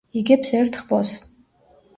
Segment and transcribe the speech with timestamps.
[0.21, 1.15] იგებს ერთ ხბოს.